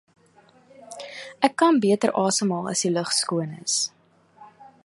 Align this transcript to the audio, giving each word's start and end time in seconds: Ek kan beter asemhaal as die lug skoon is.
Ek 1.47 1.53
kan 1.59 1.75
beter 1.83 2.15
asemhaal 2.25 2.65
as 2.71 2.81
die 2.83 2.93
lug 2.95 3.09
skoon 3.19 3.51
is. 3.63 3.75